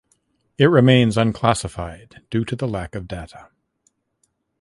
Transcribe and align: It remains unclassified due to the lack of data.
It 0.57 0.65
remains 0.65 1.15
unclassified 1.15 2.23
due 2.31 2.43
to 2.45 2.55
the 2.55 2.67
lack 2.67 2.95
of 2.95 3.07
data. 3.07 3.49